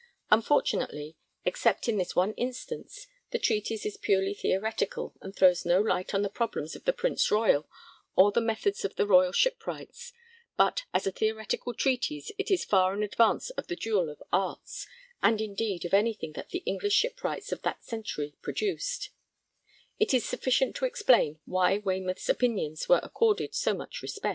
[0.31, 1.15] Unfortunately,
[1.45, 6.23] except in this one instance, the treatise is purely theoretical and throws no light on
[6.23, 7.69] the problems of the Prince Royal,
[8.15, 10.11] or the methods of the royal shipwrights,
[10.57, 14.87] but as a theoretical treatise it is far in advance of the 'Jewell of Artes,'
[15.21, 19.11] and indeed of anything that the English shipwrights of that century produced,
[19.99, 24.29] and is sufficient to explain why Waymouth's opinions were accorded so much respect.